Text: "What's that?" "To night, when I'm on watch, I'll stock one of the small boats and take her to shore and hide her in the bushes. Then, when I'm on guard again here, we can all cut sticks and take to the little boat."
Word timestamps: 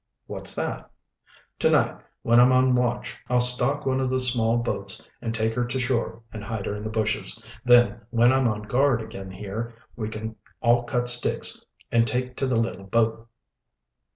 "What's 0.25 0.55
that?" 0.55 0.89
"To 1.59 1.69
night, 1.69 2.01
when 2.23 2.39
I'm 2.39 2.51
on 2.51 2.73
watch, 2.73 3.15
I'll 3.29 3.39
stock 3.39 3.85
one 3.85 3.99
of 4.01 4.09
the 4.09 4.19
small 4.19 4.57
boats 4.57 5.07
and 5.21 5.31
take 5.31 5.53
her 5.53 5.63
to 5.65 5.79
shore 5.79 6.23
and 6.33 6.43
hide 6.43 6.65
her 6.65 6.73
in 6.73 6.83
the 6.83 6.89
bushes. 6.89 7.43
Then, 7.65 8.01
when 8.09 8.33
I'm 8.33 8.47
on 8.47 8.63
guard 8.63 9.03
again 9.03 9.29
here, 9.29 9.75
we 9.95 10.09
can 10.09 10.35
all 10.59 10.85
cut 10.85 11.07
sticks 11.07 11.63
and 11.91 12.07
take 12.07 12.35
to 12.37 12.47
the 12.47 12.55
little 12.59 12.85
boat." 12.87 13.27